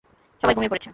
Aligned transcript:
সবাই 0.43 0.55
ঘুমিয়ে 0.55 0.71
পড়েছে। 0.71 0.89